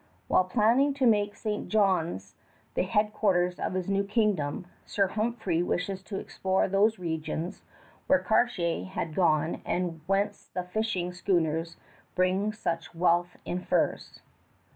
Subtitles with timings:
[0.27, 1.69] While planning to make St.
[1.69, 2.33] John's
[2.73, 7.61] the headquarters of his new kingdom, Sir Humphrey wishes to explore those regions
[8.07, 11.77] where Cartier had gone and whence the fishing schooners
[12.15, 14.21] bring such wealth in furs.